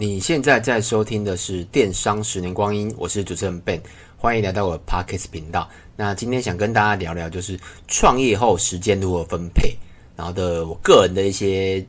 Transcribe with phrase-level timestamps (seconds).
[0.00, 3.78] 你现在在收听的是《电商十年光阴》，我是主持人 Ben，
[4.16, 5.68] 欢迎来到我的 Podcast 频道。
[5.94, 9.76] 那今天想跟大家聊聊，就是创业后时间如何分配，
[10.16, 11.86] 然后的我个人的一些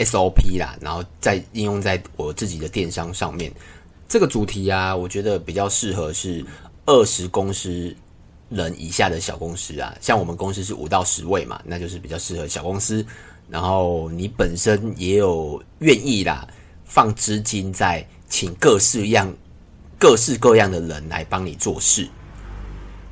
[0.00, 3.52] SOP 啦，然后再应用在我自己的电商上面。
[4.08, 6.44] 这个主题啊，我觉得比较适合是
[6.86, 7.94] 二十公司
[8.48, 13.06] 人以下的小公司啊，像我们公司是五到十位嘛，那就是比较适合小公司。
[13.48, 16.44] 然后你本身也有愿意啦。
[16.86, 19.32] 放资金在请各式样、
[19.98, 22.08] 各式各样的人来帮你做事。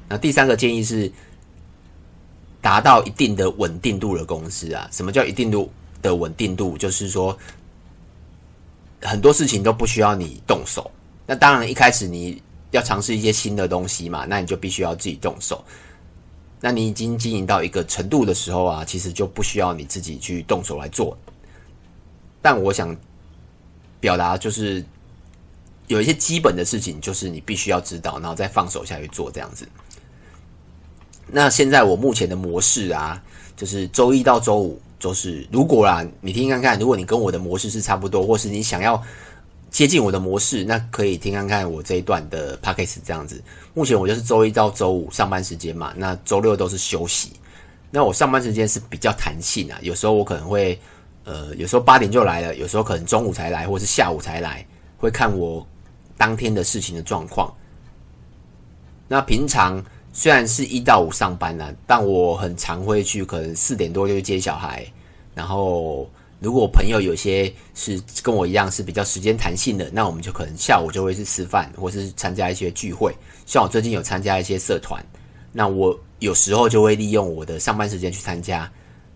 [0.08, 1.10] 那第三个建议是，
[2.60, 4.88] 达到一定的稳定度的公司啊。
[4.90, 5.70] 什么叫一定度
[6.00, 6.78] 的稳定度？
[6.78, 7.36] 就是说，
[9.02, 10.90] 很多事情都不需要你动手。
[11.26, 15.64] 那当然，一开始你要尝试一些新的东西嘛，那你就必须要自己动手。
[16.60, 21.16] 那你已经经营到一个程度的时候啊，其实就不需要你自己去动手来做。
[22.40, 22.96] 但我想。
[24.04, 24.84] 表达就是
[25.86, 29.66] 有一些基本的事情，就是你必须要知道，然后再放手下去做这样子。
[31.26, 33.22] 那现在我目前的模式啊，
[33.56, 39.02] 就是周一到周五，就是如果啦，你听看看，如果你跟我的模式是差不多，或是你想要
[39.70, 43.42] 接近我的模式，那可以听看看我这一段的 Podcast 这样子。
[43.72, 47.32] 目前我就是周一到周五上班时间嘛，那周六都是休息。
[47.90, 50.78] 那我上班时间是比较弹性啊，有时候我可能会。
[51.24, 54.64] 呃，有时候八点就来了，有时候可能中午才来，或是下午才来，
[54.98, 55.66] 会看我
[56.18, 57.50] 当天的事情的状况。
[59.08, 64.86] 那平常虽然是一到五上班呢，但我很常会去，可能四点多就去接小孩。
[65.34, 66.08] 然后，
[66.40, 73.14] 如果朋友有些是跟我一样是比较时间弹性的，那我们就可能下午就会去吃饭，或是参加一些聚会。
[73.46, 75.04] 像我最近有参加一些社团，
[75.52, 78.70] 那我有时候就会利用我的上班时间去参加。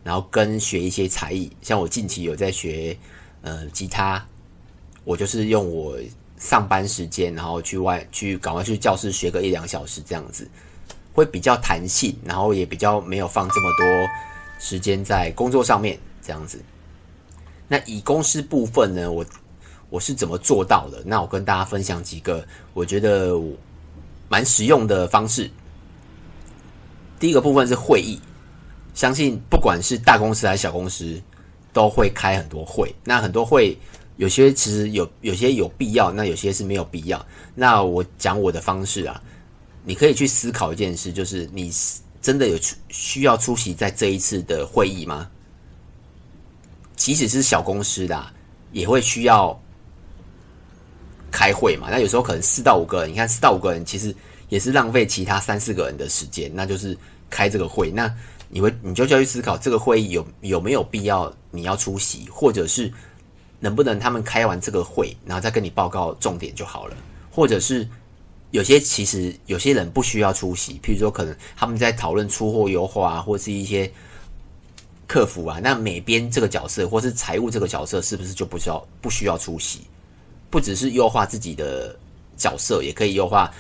[0.09, 2.97] 然后跟学一些才艺，像我近期有在学
[3.43, 4.27] 呃吉他，
[5.05, 5.99] 我就是用我
[6.39, 10.49] 上班时间，然后去外去赶快去教室学个一两小时这样子，
[11.13, 14.09] 会比较弹性，然后也比较没有放这么多
[14.59, 16.59] 时间在工作上面这样子。
[17.69, 19.23] 那以公司部分呢，我
[19.91, 21.03] 我是怎么做到的？
[21.05, 22.43] 那我跟大家分享几个
[22.73, 23.39] 我觉得
[24.27, 25.51] 蛮实用的方式。
[27.21, 28.19] 第一个部分是会议。
[28.99, 31.23] 相信不管是大公司还是小公司，
[31.73, 32.93] 都会开很多会。
[33.05, 33.79] 那很多会，
[34.17, 37.25] 有些其实有有些有必要，那有些是没有必要。
[37.55, 39.23] 那我讲我的方式啊，
[39.85, 41.73] 你可以去思考一件事，就是你
[42.21, 45.31] 真的有需要出席在这一次的会议吗？
[46.97, 48.27] 即使是小公司的，
[48.73, 49.57] 也会需要
[51.31, 51.87] 开会嘛。
[51.89, 54.13] 那有时候可能四到五个人，你看四到五个人，其实
[54.49, 56.99] 也是浪费其他三四个人的时间，那就是
[57.31, 57.93] 开这个会。
[57.93, 58.13] 那
[58.51, 62.91] 你会，你就就要去思考这个会议有有没有必要你要出席，或者是
[63.61, 66.97] 能不能他们开完这个会，然后再跟你报告重点就好了，
[67.31, 67.87] 或者是
[68.51, 73.91] 有些其实有些人不需要出席，譬如说可能他们在讨论出货优化啊，或是一些
[75.07, 79.81] 客服啊，那美编这个角色或是财务这个角色是不是就不需要不需要出席？
[80.49, 81.95] 不只是优化自己的
[82.37, 83.53] 角色，也可以优化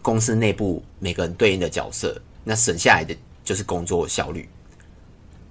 [0.00, 3.12] 公司内部每个人对应的角色，那省下来的。
[3.44, 4.48] 就是工作效率，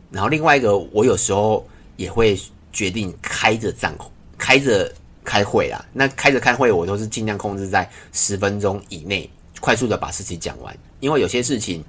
[0.10, 1.66] 然后另外一个，我有时候
[1.96, 2.38] 也会
[2.72, 3.96] 决定开着帐
[4.38, 4.92] 开着
[5.24, 5.86] 开会啦。
[5.94, 9.30] 那开着开会，我都是尽量控制在十分钟以内，
[9.62, 10.76] 快速的把事情讲完。
[11.00, 11.84] 因为有些事情，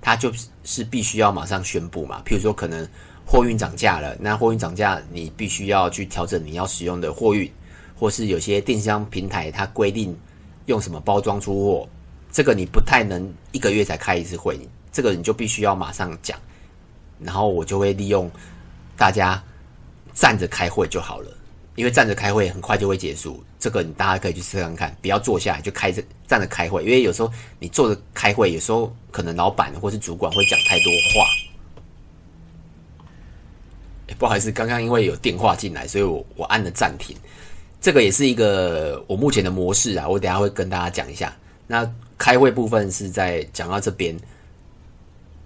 [0.00, 0.32] 它就
[0.62, 2.22] 是必须要马上宣布嘛。
[2.24, 2.88] 譬如说，可能
[3.26, 7.50] 货运涨价了，那货运涨价，你必须要去调整你要使用的货运，
[7.98, 10.16] 或是有些电商平台它规定
[10.66, 11.88] 用什么包装出货，
[12.30, 14.56] 这个你不太能一个月才开一次会。
[14.92, 16.38] 这个你就必须要马上讲，
[17.20, 18.30] 然后我就会利用
[18.96, 19.42] 大家
[20.14, 21.30] 站着开会就好了，
[21.74, 23.42] 因为站着开会很快就会结束。
[23.60, 31.26] 这个你大家可以去试看看，不要坐下来就开着站着开会，因为有时候你坐着开会，有时候可能老板或是主管会讲太多话。
[34.16, 37.16] 不好意思，刚刚因为有电话进来，所以我我按了暂停。
[37.80, 41.36] 这个也是一个我目前的模式啊，我等下会跟大家讲一下。
[41.66, 44.16] 那开会部分是在讲到这边。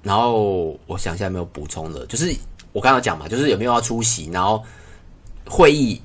[0.02, 2.34] 然后我想一下有没有补充的，就是
[2.72, 4.62] 我刚刚讲嘛，就是有没有要出席，然后
[5.46, 6.00] 会议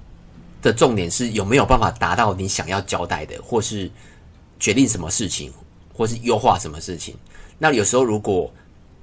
[0.62, 3.90] 的重点是有没有办法达到你想要交代的，或是
[4.60, 5.52] 决定什么事情，
[5.94, 7.16] 或是优化什么事情。
[7.58, 8.52] 那有时候如果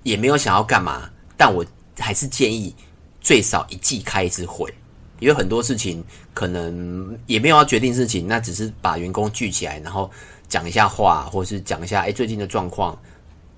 [0.04, 1.64] 也没有想要干嘛，但我
[1.98, 2.74] 还是建议
[3.20, 4.72] 最少一季开一次会，
[5.18, 10.08] 因为很多事情可能也没有要决定事情，那只是把员工聚起来，然后
[10.48, 12.96] 讲一下话，或是讲一下哎最近的状况。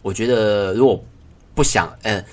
[0.03, 1.03] 我觉得如果
[1.57, 2.25] 不想，嗯，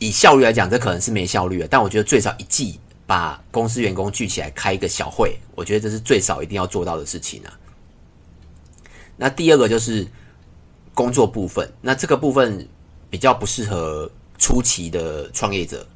[0.00, 1.68] 以效率来讲，这可能是没效率的。
[1.68, 7.58] 但我觉得最少一季把公司员工聚起来开一个小会，我觉得这是最少一定要做到的事情啊。
[9.16, 10.06] 那第二个就是
[10.92, 12.68] 工作部分，那这个部分
[13.08, 15.86] 比较不适合初期的创业者，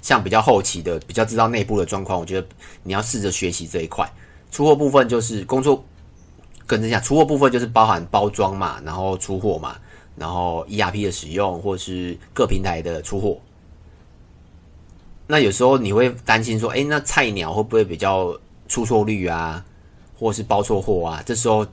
[0.00, 2.46] 像比较后期的，比较知道内部的状况，我觉得
[2.84, 4.08] 你要试着学习这一块。
[4.52, 5.84] 出货部分就是工作，
[6.66, 9.76] 跟着讲，出货部分就是包含包装嘛，然后出货嘛，
[10.16, 13.40] 然后 ERP 的使用，或是各平台的出货。
[15.26, 18.38] 那有时候你会担心说，哎，那菜鸟会不会比较
[18.68, 19.64] 出错率啊，
[20.18, 21.22] 或是包错货啊？
[21.24, 21.66] 这时候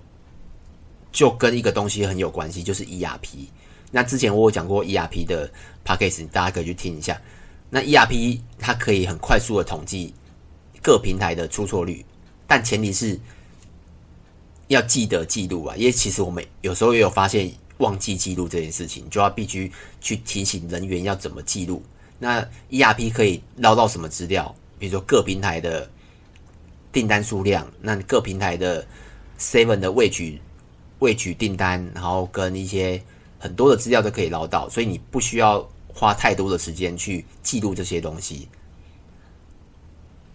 [1.11, 3.47] 就跟一个东西很有关系，就是 ERP。
[3.91, 5.51] 那之前我有讲过 ERP 的
[5.83, 7.19] Podcast，大家可以去听一下。
[7.69, 10.13] 那 ERP 它可以很快速的统计
[10.81, 12.05] 各平台的出错率。
[12.47, 13.19] 但前提是
[14.67, 21.83] 要记得记录啊，因为其实我们有时候也有发现忘记记录这件事情，就要必须去提醒人员要怎么记录。
[22.17, 24.55] 那 ERP 可以捞到什么资料？
[24.77, 25.89] 比如说各平台的
[26.91, 28.85] 订单数量，那各平台的
[29.39, 30.39] Seven 的未取
[30.99, 33.01] 未取订单，然后跟一些
[33.37, 38.47] 很多的资料都可以捞到，所以你不需要花太多的时间去记录这些东西。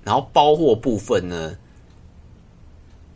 [0.03, 1.57] 然后包货部分呢？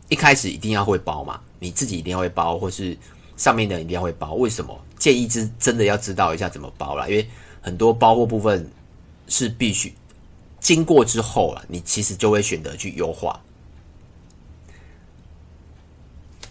[0.09, 2.97] 一开始一定要会包嘛，你自己一定要会包，或是
[3.39, 4.35] 上面的人一定要会包。
[4.35, 4.79] 为什么？
[4.99, 7.27] 建议是真的要知道一下怎么包啦，因为
[7.59, 8.69] 很多包货部分
[9.27, 9.91] 是必须
[10.59, 13.41] 经过之后啊，你其实就会选择去优化。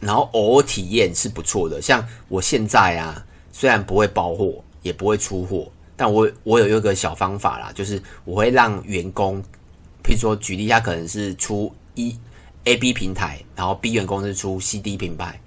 [0.01, 9.41] 然后偶尔体验是不错的，像我现在啊，虽然不会包货，也不会出货，但我我有一个小方法啦，就是我会让员工，
[10.03, 12.19] 譬如说举例一下，可能是出一。
[12.65, 15.41] A B 平台，然后 B 员工是出 C D 品牌，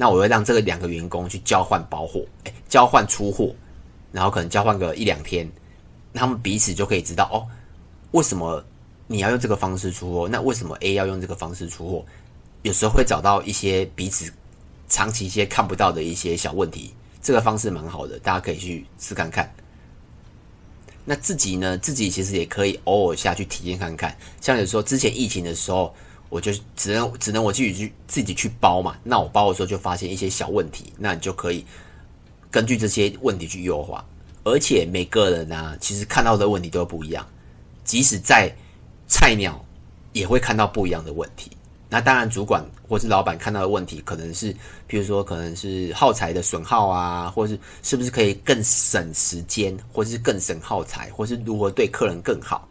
[0.00, 3.54] 那我会让这个两个员工去交换包货，哎，交换出货，
[4.12, 5.46] 然后可能交换个一两天，
[6.14, 7.44] 他们彼此就可以知道哦，
[8.12, 8.64] 为什么
[9.06, 10.26] 你要用这个方式出货？
[10.26, 12.06] 那为什么 A 要用这个方式出货？
[12.62, 14.32] 有时候会找到一些彼此
[14.88, 19.52] 长期一些看不到的一些小问题，这个方式蛮好的，大家可以去试看看。
[21.04, 21.76] 那自己呢？
[21.76, 25.94] 自己其实也可以偶尔下去体验看看，像有时候之前疫情的时候。
[26.30, 31.66] 我就只能只能我自己去自己去包嘛，那我包的时候就发现一些小问题，那你就可以
[32.50, 34.02] 根据这些问题去优化。
[34.42, 37.26] 而且每个人啊，其实看到的问题都不一样，
[37.84, 38.50] 即使在
[39.06, 39.62] 菜鸟
[40.12, 41.50] 也会看到不一样的问题。
[41.90, 44.54] 那当然，主管或是老板看到的问题，可能是
[44.86, 52.68] 比如说可能是耗材的损耗啊，或是是不是可以更省时间，或是更省耗材，或是如何对客人更好，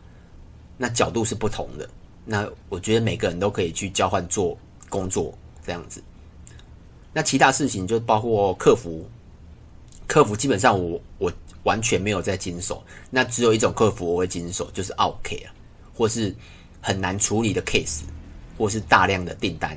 [0.77, 1.87] 那角度是不同的。
[2.31, 4.55] 那我觉得每个人都可以去交换做
[4.87, 5.35] 工作
[5.65, 5.99] 这样子。
[7.11, 9.09] 那其他事情就包括客服，
[10.05, 11.33] 客服基本上我我
[11.63, 12.83] 完全没有在经手。
[13.09, 15.49] 那只有一种客服我会经手，就是 OK 啊，
[15.91, 16.35] 或是
[16.79, 18.01] 很难处理的 case，
[18.59, 19.75] 或是大量的订单，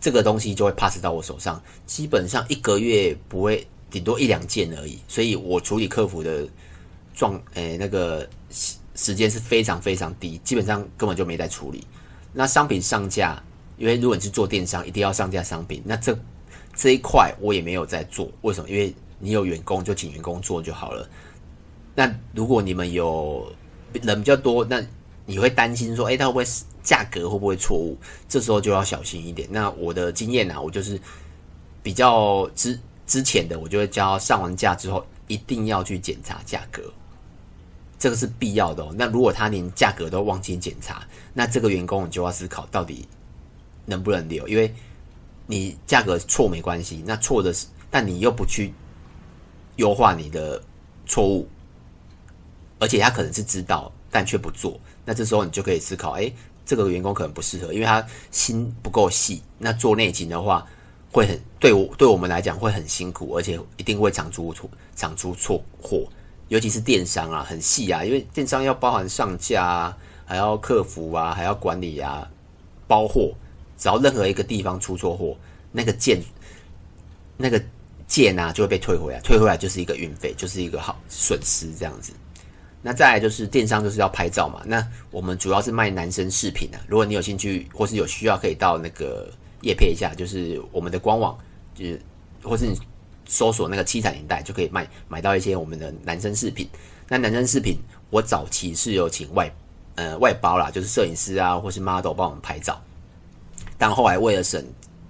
[0.00, 1.62] 这个东西就会 pass 到我手上。
[1.84, 6.48] 基本上一个月不会顶多一两件而已，所以我处理客服的
[7.14, 8.26] 状诶、那个。
[9.04, 11.86] 时间是非常非常低，基本上根本就没在处理。
[12.32, 13.38] 那商品上架，
[13.76, 15.82] 因为如果你是做电商，一定要上架商品。
[15.84, 16.18] 那这
[16.74, 18.70] 这一块我也没有在做，为什么？
[18.70, 21.06] 因为你有员工就请员工做就好了。
[21.94, 23.46] 那如果你们有
[23.92, 24.82] 人比较多，那
[25.26, 26.44] 你会担心说，哎，它会不会
[26.82, 27.98] 价格会不会错误？
[28.26, 29.46] 这时候就要小心一点。
[29.52, 30.98] 那我的经验啊，我就是
[31.82, 36.82] 比较之之前的，我就会教上完架之后一定要去检查价格。
[38.04, 38.94] 这个是必要的哦。
[38.98, 43.08] 那如果他连价格都忘记检查，那这个员工你就要思考到底
[43.86, 44.74] 能不能留，因为
[45.46, 48.74] 你价格错没关系，那错的是，但你又不去
[49.76, 50.62] 优化你的
[51.06, 51.48] 错误，
[52.78, 56.30] 而且他可能是知道，但却不做，那这时候你就可以思考，哎，
[56.66, 59.40] 这个员工可能不适合，因为他心不够细。
[59.56, 60.66] 那做内勤的话，
[61.10, 66.06] 会很对我对我们来讲会很辛苦，而且一定会常出错，常出错货。
[66.48, 69.96] 尤其是电商啊，很细啊，因为电商要包含上架啊，
[70.26, 72.30] 还要客服啊，还要管理啊，
[72.86, 73.32] 包货，
[73.78, 75.36] 只要任何一个地方出错货，
[75.72, 76.22] 那个件，
[77.36, 77.60] 那个
[78.06, 82.12] 件啊就会被退回来，退回来就是一个运费，就是一个好损失这样子。
[82.82, 89.28] 那再来就是电商就是要拍照嘛，那我们主要是卖男生饰品啊，如果你有兴趣或是有需要，可以到那个
[89.62, 91.36] 业配一下，就是我们的官网，
[91.74, 92.00] 就是
[92.42, 92.78] 或是你。
[93.26, 96.68] 搜索那个七彩年代就可以买买到一些我们的男生饰品。
[97.08, 97.78] 那男生饰品，
[98.10, 99.52] 我早期是有请外
[99.94, 102.80] 呃外包啦，就是摄影师啊或是 model 帮我们拍照。
[103.76, 104.64] 但后来为了省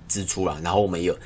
[0.09, 1.17] 支出啦，然后我们有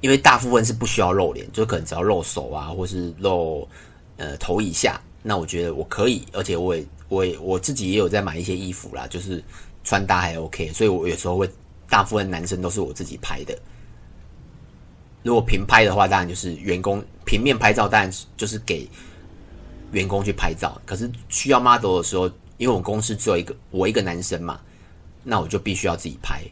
[0.00, 3.68] 因为大部分是不需要露脸，就可能只要露手啊或是露
[4.16, 5.00] 呃头以下。
[5.22, 9.42] 那我觉得我可以，而且我也我也我自己也有在买一些衣服啦，就是
[9.82, 11.48] 穿搭还 OK，所以我有时候会
[11.88, 13.58] 大部分男生都是我自己拍的。
[15.24, 18.86] 如果平拍的话，当然就是员工平面拍照，当然就是给
[19.90, 20.80] 员工去拍照。
[20.84, 22.26] 可是需要 model 的时候，
[22.58, 24.60] 因为我们公司只有一个我一个男生嘛，
[25.22, 26.42] 那我就必须要自己拍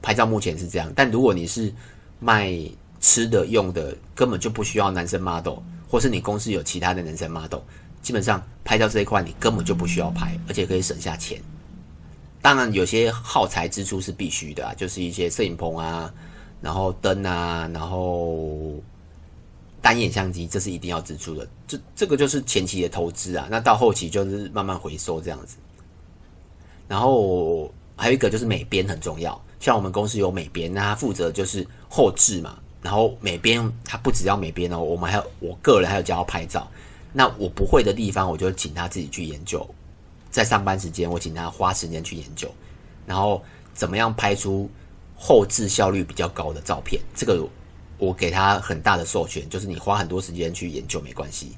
[0.00, 0.24] 拍照。
[0.24, 1.70] 目前是这样，但如果你是
[2.18, 2.50] 卖
[2.98, 7.60] 吃的用的，根本就不需要男生 model，或是你公司有其他的男生 model，
[8.00, 11.38] 基本上拍照这一块你根本就不需要拍，而且可以省下钱。
[12.40, 16.10] 当然有些耗材支出是必须的啊，就是一些摄影棚啊。
[16.64, 18.72] 然后灯啊，然后
[19.82, 21.46] 单眼相机，这是一定要支出的。
[21.68, 23.46] 这这个就是前期的投资啊。
[23.50, 25.58] 那到后期就是慢慢回收这样子。
[26.88, 32.58] 然后还有一个就是美编很重要，像我们公司有美编，那他负责就是后置嘛。
[32.80, 36.66] 然后美编他不只要美编哦，我们还有我个人还有教他拍照。
[37.12, 39.68] 那我不会的地方，我就请他自己去研究。
[40.30, 42.50] 在上班时间，我请他花时间去研究，
[43.04, 43.42] 然后
[43.74, 44.70] 怎么样拍出。
[45.16, 47.46] 后置效率比较高的照片，这个
[47.98, 51.52] 我给他很大的授权，就是你花很多时间去研究没关系。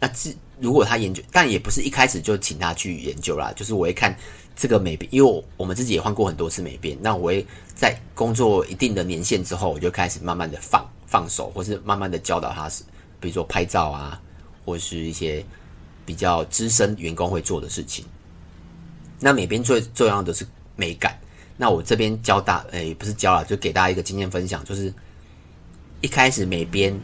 [0.00, 4.14] 那这如果他研究，但也不是一开始就请他去研究啦，就是我会看
[4.56, 12.68] 这个美编，因为我，我们自己也换过很多次美编，那我会在工作一定的年限之后，我就开始慢慢的放放手，或是慢慢的教导他，
[13.20, 14.20] 比如说拍照啊，
[14.64, 15.44] 或是一些
[16.04, 18.04] 比较资深员工会做的事情。
[19.20, 20.46] 那美编最重要的是
[20.76, 21.18] 美感。
[21.56, 24.92] 那我这边教大，诶、不是教了，就给大家一个经验分享，就是
[26.00, 26.98] 一开始美编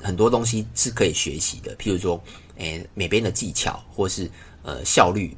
[0.00, 2.22] 很多东西是可以学习的，譬如说，
[2.56, 4.30] 诶、欸，美编的技巧或是
[4.62, 5.36] 呃效率，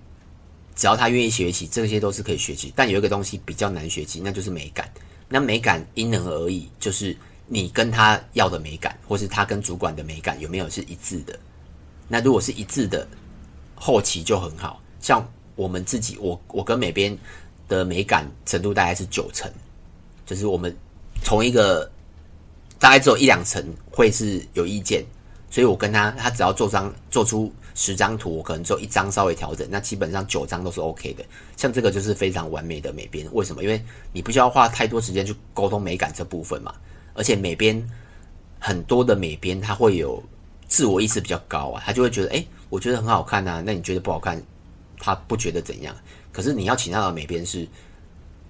[0.77, 2.71] 只要他愿意学习，这些都是可以学习。
[2.77, 4.93] 但有一个东西比较难学习，那就是美感。
[5.27, 11.39] 那美感因人而异，就是你跟他要的美感，或是他跟主管的美感有没有是一致的。
[12.07, 13.09] 那如果是一致的，
[13.75, 14.83] 后期就很好。
[15.01, 17.17] 像我们自己，我我跟美编。
[17.71, 19.49] 的美感程度大概是九成，
[20.27, 20.77] 就是我们
[21.23, 21.89] 从一个
[22.81, 25.05] 大概只有一两层会是有意见，
[25.49, 31.25] 所以我跟他，他只要做张做出十张图，我可能做一张稍微调整，那基本上九张都是 OK 的。
[31.57, 33.63] 像这个就是非常完美的美编，为什么？
[33.63, 33.81] 因为
[34.13, 36.75] 你不需要花太多时间去沟通美感这部分嘛，
[37.15, 37.81] 而且美编
[38.59, 40.21] 很多的美编他会有
[40.67, 44.43] 自我意识比较高啊，他就会觉得，哎，我觉得很好看啊，那你觉得不好看，
[44.99, 45.95] 他不觉得怎样。
[46.33, 47.67] 可是你要请到的美编是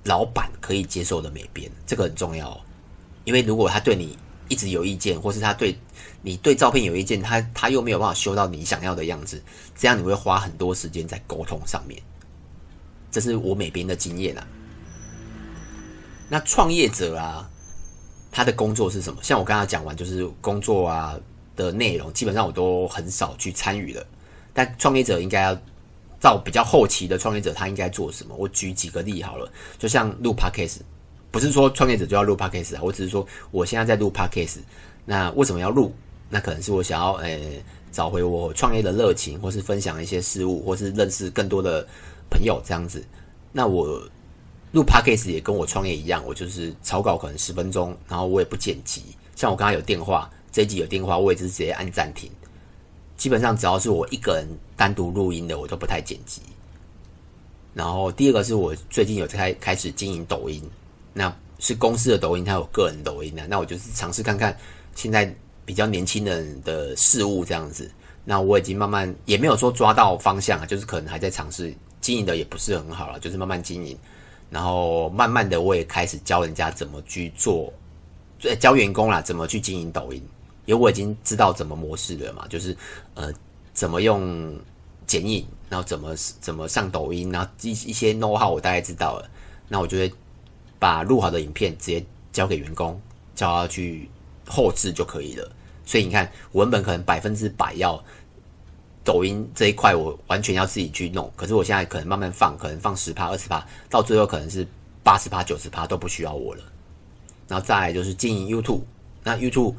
[0.04, 2.58] 老板可以接受的美编，这个很重要。
[3.24, 4.18] 因为如果他对你
[4.48, 5.76] 一直有意见，或是他对
[6.22, 9.42] 你对照片有意见，他他又没有办法修到你想要的样子，
[9.76, 12.00] 这样你会花很多时间在沟通上面。
[13.10, 14.46] 这是我美编的经验啊。
[16.28, 17.48] 那创业者啊，
[18.30, 19.22] 他的工作是什么？
[19.22, 21.18] 像我刚才讲完，就是工作啊
[21.56, 24.06] 的内容，基本上我都很少去参与了。
[24.52, 25.58] 但创业者应该要。
[26.20, 28.34] 到比较后期的创业者，他应该做什么？
[28.36, 30.80] 我举几个例好了，就像录 Podcast，
[31.30, 34.58] 不是说创业者就要录 Podcast 啊，我只是说我现在在录 Podcast，
[35.04, 35.94] 那为什么要录？
[36.28, 37.60] 那可能是我想要诶、
[37.90, 41.84] 找回我创业的热情，或是分享一些事物，或是认识更多的
[42.30, 43.04] 朋友这样子。
[43.50, 44.00] 那我
[44.72, 49.02] 录 Podcast 也跟我创业一样，我就是草稿可能十分钟，然后我也不剪辑。
[49.34, 52.30] 像我刚刚有电话，这一集有电话，我也是直接按暂停。
[53.20, 54.48] 基本上只要是我一个人
[54.78, 56.40] 单独录音的，我都不太剪辑。
[57.74, 60.62] 然后第二个是我最近有开开始经营抖音，
[61.12, 64.56] 那是公司的抖音，它有个人抖音的，那我就是尝试看看
[64.94, 65.30] 现在
[65.66, 67.90] 比较年轻人的事物这样子。
[68.24, 73.98] 那我已经慢慢也没有说抓到方向啊，就是可能还在尝试经营的也不是很好了，就是慢慢经营。
[74.48, 77.70] 然后慢慢的我也开始教人家怎么去做，
[78.58, 80.22] 教员工啦，怎么去经营抖音。
[80.66, 82.76] 因为我已经知道怎么模式了嘛，就是
[83.14, 83.32] 呃
[83.72, 84.56] 怎么用
[85.06, 89.28] 剪影，然后怎么怎么上抖音，然后一一些 know how 我大概知道了，
[89.68, 90.12] 那我就会
[90.78, 93.00] 把录好的影片直接交给员工，
[93.34, 94.08] 叫他去
[94.46, 95.50] 后置就可以了。
[95.84, 98.00] 所以你看，文本可能百分之百要
[99.02, 104.64] 抖音这一块我完全要自己去弄，可是我现在可能慢慢放，可能放十趴二十趴，到最后可能是
[105.02, 106.62] 八十趴九十趴都不需要我了。
[107.48, 108.82] 然后再来就是经营 YouTube，
[109.24, 109.74] 那 YouTube。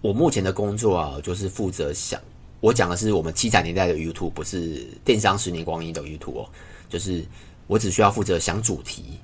[0.00, 2.20] 我目前的工作啊，就是负责想，
[2.60, 6.48] 我讲的是我们七彩年代的 YouTube，不是电商十年光阴的 YouTube 哦。
[6.88, 7.24] 就是
[7.66, 9.18] 我只需要负责想主题，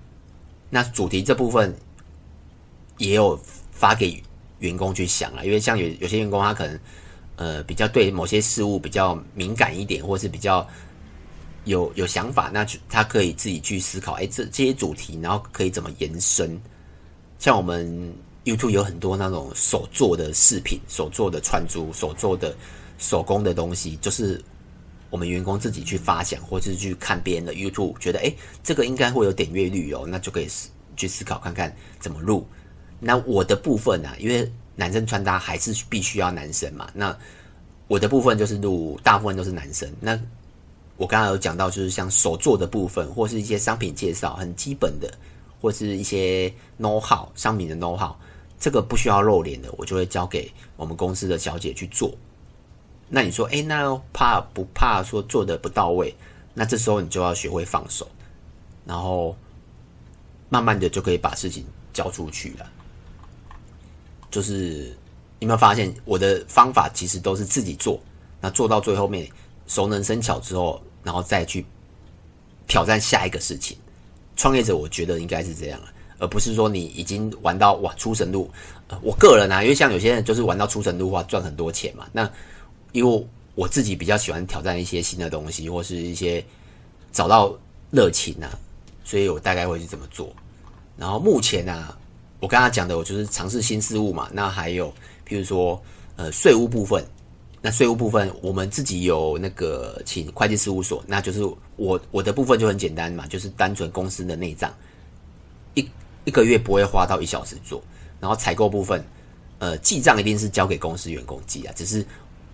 [0.69, 1.73] 那主题这部分
[2.99, 3.39] 也有
[3.71, 4.21] 发给
[4.59, 5.45] 员工去想啊。
[5.45, 6.81] 因为像有有些员工他可能
[7.37, 10.67] 呃比较对某些事物比较敏感一点，或是比较
[11.67, 16.61] 有有想法，那他可以自己去思考，哎，这这些主题，然后可以怎么延伸？
[17.39, 18.13] 像我们。
[18.45, 22.55] YouTube 有很多那种手做的饰品、手做的串珠、手做的
[22.99, 24.43] 手工的东西，就是
[25.11, 30.49] 我们员工自己去发想，或是去看别人的 YouTube，觉得诶，这个应该会有点阅率哦，那就可以
[30.97, 32.47] 去思考看看怎么录。
[33.01, 37.17] 那我的部分呢、啊，因为男生穿搭还是必须要男生嘛，那
[37.87, 39.91] 我的部分就是录，大部分都是男生。
[40.01, 40.19] 那
[40.97, 45.13] 我刚刚有讲到，就是像手做的部分，或是一些商品介绍，很基本的，
[45.61, 48.15] 或是一些 know how 商品的 know how，
[48.65, 52.11] 这个不需要露脸的，我就会交给我们公司的小姐去做。
[53.11, 56.17] 那你说，哎，那怕不怕说做的不到位？
[56.55, 58.09] 那这时候你就要学会放手，
[58.87, 59.37] 然后
[60.49, 62.73] 慢慢的就可以把事情交出去了。
[64.31, 64.97] 就是
[65.39, 68.01] 你有没有发现，我的方法其实都是自己做，
[68.41, 69.29] 那做到最后面。
[69.67, 71.67] 熟能生巧之后，然后再去
[72.67, 73.77] 挑战下一个事情。
[74.37, 78.51] 创业者，我觉得应该是这样了，而不是说你已经玩到哇出神入。
[79.03, 82.07] 我个人啊，因为像有些人就是玩到出神入化，赚很多钱嘛。
[82.13, 82.31] 那
[82.93, 86.45] 因为我自己比较喜欢挑战一些新的东西，或是一些
[87.13, 87.53] 找到
[87.91, 88.51] 热情啊，
[89.05, 90.33] 所以我大概会是这么做。
[90.97, 91.97] 然后目前啊，
[92.41, 94.29] 我刚刚讲的，我就是尝试新事物嘛。
[94.33, 94.89] 那还有，
[95.29, 95.83] 譬如说
[96.17, 97.05] 呃税务部分。
[97.67, 101.43] 那税务部分，我们自己有那个请会计事务所，那就是
[101.77, 104.71] 我我的部分就很简单嘛，就是单纯公司的内账，
[106.25, 107.83] 一个月不会花到一小时做。
[108.21, 109.05] 然后采购部分，
[109.59, 112.07] 呃，记账一定是交给公司员工记啊，只是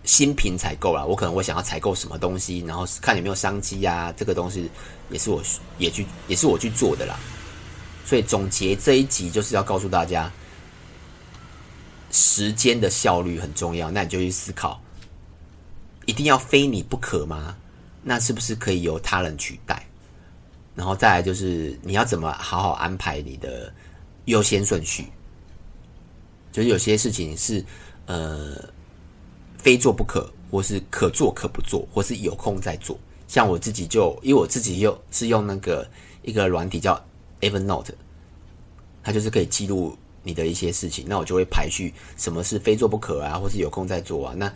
[0.05, 4.69] 新品采购啦，我可能会想要采购什么东西，然后看有没有商机啊，这个东西
[5.11, 5.43] 也是我
[5.79, 7.19] 也去也是我去做的啦。
[8.05, 10.33] 所以总结这一集就是要告诉大家，
[12.11, 14.81] 时间的效率很重要，那你就去思考。
[16.07, 17.55] 一定要非你不可吗？
[18.03, 19.87] 那是不是可以由他人取代？
[20.81, 23.71] 然后再来就是你要怎么好好安排你的
[24.25, 25.05] 优先顺序？
[26.51, 27.63] 就是有些事情是
[28.07, 28.57] 呃
[29.59, 32.99] 非做不可，或是可做可不做，或是有空再做。
[33.29, 35.87] 像我自己就因为我自己又是用那个
[36.23, 36.99] 一个软体叫
[37.43, 37.93] Evernote，
[39.03, 41.05] 它就是可以记录你的一些事情。
[41.07, 44.35] 那我就会排序什么是非做不可啊，或是有空再做啊。
[44.35, 44.51] 那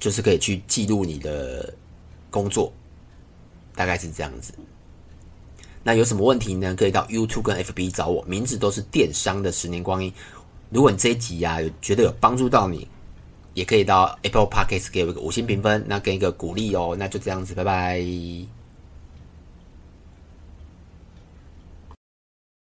[0.00, 1.70] 就是可以去记录你的
[2.30, 2.72] 工作，
[3.74, 4.54] 大概是这样子。
[5.86, 6.74] 那有什么问题呢？
[6.74, 10.12] 可以到 YouTube 跟 FB 找我，名字都是电商的十年光阴。
[10.70, 12.88] 如果你这一集呀、有觉得有帮助到你，
[13.52, 16.96] 也可以到 Apple Podcast 给我一个五星评分，那给一个鼓励哦。
[16.98, 18.63] 那就这样子，拜拜。